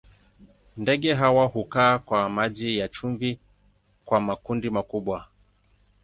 Ndege 0.77 1.13
hawa 1.13 1.45
hukaa 1.45 1.99
kwa 1.99 2.29
maji 2.29 2.77
ya 2.77 2.87
chumvi 2.87 3.39
kwa 4.05 4.21
makundi 4.21 4.69
makubwa. 4.69 5.27